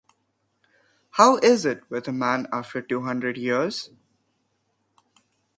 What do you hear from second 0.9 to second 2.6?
How is it with man